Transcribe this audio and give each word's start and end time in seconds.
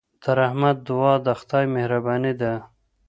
د 0.23 0.25
رحمت 0.39 0.77
دعا 0.87 1.13
د 1.25 1.27
خدای 1.39 1.65
مهرباني 1.75 2.33
ده. 2.41 2.53